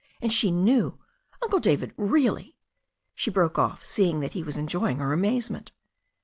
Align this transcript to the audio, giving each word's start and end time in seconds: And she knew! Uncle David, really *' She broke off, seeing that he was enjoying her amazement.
And 0.19 0.33
she 0.33 0.49
knew! 0.49 0.97
Uncle 1.43 1.59
David, 1.59 1.93
really 1.95 2.55
*' 2.87 3.13
She 3.13 3.29
broke 3.29 3.59
off, 3.59 3.85
seeing 3.85 4.19
that 4.21 4.33
he 4.33 4.41
was 4.41 4.57
enjoying 4.57 4.97
her 4.97 5.13
amazement. 5.13 5.73